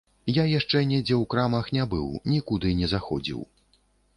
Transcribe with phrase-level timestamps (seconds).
[0.35, 3.45] Я яшчэ недзе ў крамах не быў, нікуды не заходзіў.